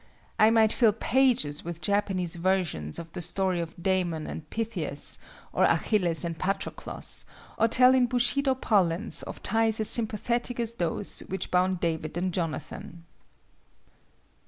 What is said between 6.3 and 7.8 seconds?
Patroclos, or